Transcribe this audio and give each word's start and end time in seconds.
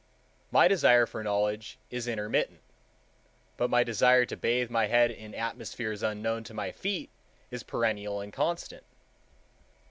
My 0.49 0.67
desire 0.67 1.05
for 1.05 1.23
knowledge 1.23 1.77
is 1.91 2.07
intermittent, 2.07 2.61
but 3.55 3.69
my 3.69 3.83
desire 3.83 4.25
to 4.25 4.35
bathe 4.35 4.71
my 4.71 4.87
head 4.87 5.11
in 5.11 5.35
atmospheres 5.35 6.01
unknown 6.01 6.43
to 6.45 6.55
my 6.55 6.71
feet 6.71 7.11
is 7.51 7.61
perennial 7.61 8.19
and 8.19 8.33
constant. 8.33 8.83